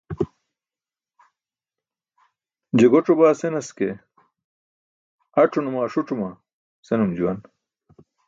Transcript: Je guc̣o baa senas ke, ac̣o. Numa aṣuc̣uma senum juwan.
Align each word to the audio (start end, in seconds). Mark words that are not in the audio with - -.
Je 2.77 2.85
guc̣o 2.91 3.13
baa 3.19 3.33
senas 3.39 3.69
ke, 3.77 3.89
ac̣o. 5.41 5.59
Numa 5.65 5.79
aṣuc̣uma 5.85 6.29
senum 6.85 7.11
juwan. 7.17 7.39